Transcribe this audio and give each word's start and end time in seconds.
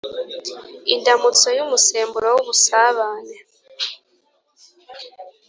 indamutso 0.95 1.47
y’umusemburo 1.57 2.27
w’ubusabane 2.35 3.35